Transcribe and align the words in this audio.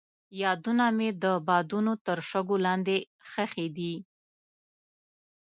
یادونه 0.41 0.85
مې 0.97 1.09
د 1.23 1.25
بادونو 1.47 1.93
تر 2.05 2.17
شګو 2.29 2.57
لاندې 2.65 2.97
ښخې 3.29 3.67
دي. 3.77 3.95